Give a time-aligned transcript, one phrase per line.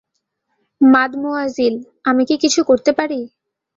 [0.81, 1.75] Mademoiselle,
[2.05, 3.19] আমি কি কিছু বলতে পারি?